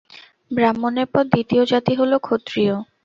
[0.51, 2.73] ব্রাহ্মণের পর দ্বিতীয় জাতি হল ক্ষত্রিয়।